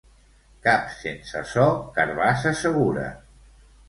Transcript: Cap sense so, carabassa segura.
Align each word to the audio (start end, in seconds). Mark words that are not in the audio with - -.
Cap 0.67 0.85
sense 1.01 1.43
so, 1.49 1.65
carabassa 1.97 2.55
segura. 2.63 3.05